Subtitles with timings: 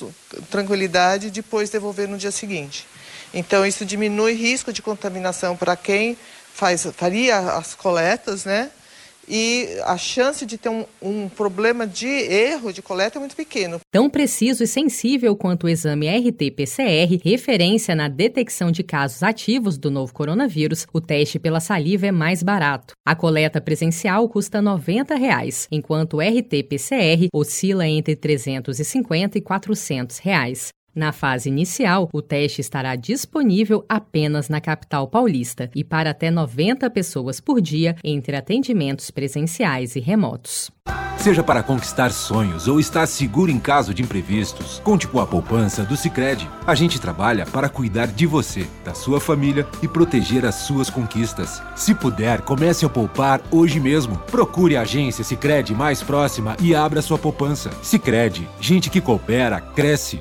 [0.50, 2.86] tranquilidade e depois devolver no dia seguinte.
[3.32, 6.16] Então isso diminui risco de contaminação para quem
[6.52, 8.70] faz, faria as coletas, né?
[9.28, 13.80] E a chance de ter um, um, problema de erro de coleta é muito pequeno.
[13.90, 19.90] Tão preciso e sensível quanto o exame RT-PCR, referência na detecção de casos ativos do
[19.90, 22.94] novo coronavírus, o teste pela saliva é mais barato.
[23.06, 30.18] A coleta presencial custa 90 reais, enquanto o RT-PCR oscila entre R$ 350 e 400
[30.18, 30.72] reais.
[30.94, 36.88] Na fase inicial, o teste estará disponível apenas na capital paulista e para até 90
[36.90, 40.70] pessoas por dia entre atendimentos presenciais e remotos.
[41.16, 45.84] Seja para conquistar sonhos ou estar seguro em caso de imprevistos, conte com a poupança
[45.84, 46.50] do Sicredi.
[46.66, 51.62] A gente trabalha para cuidar de você, da sua família e proteger as suas conquistas.
[51.76, 54.18] Se puder, comece a poupar hoje mesmo.
[54.32, 57.70] Procure a agência Sicredi mais próxima e abra sua poupança.
[57.82, 60.20] Sicredi, gente que coopera cresce